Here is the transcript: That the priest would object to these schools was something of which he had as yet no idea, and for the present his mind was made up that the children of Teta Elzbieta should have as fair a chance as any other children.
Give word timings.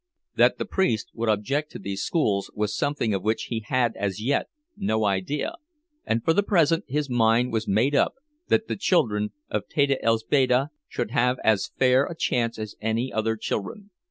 That 0.35 0.57
the 0.57 0.65
priest 0.65 1.11
would 1.13 1.29
object 1.29 1.71
to 1.73 1.77
these 1.77 2.01
schools 2.03 2.49
was 2.55 2.75
something 2.75 3.13
of 3.13 3.21
which 3.21 3.43
he 3.49 3.59
had 3.67 3.95
as 3.95 4.19
yet 4.19 4.49
no 4.75 5.05
idea, 5.05 5.53
and 6.07 6.25
for 6.25 6.33
the 6.33 6.41
present 6.41 6.85
his 6.87 7.07
mind 7.07 7.53
was 7.53 7.67
made 7.67 7.93
up 7.93 8.15
that 8.47 8.67
the 8.67 8.75
children 8.77 9.31
of 9.51 9.67
Teta 9.69 9.99
Elzbieta 10.03 10.71
should 10.87 11.11
have 11.11 11.37
as 11.43 11.69
fair 11.77 12.05
a 12.07 12.15
chance 12.15 12.57
as 12.57 12.75
any 12.81 13.13
other 13.13 13.35
children. 13.35 13.91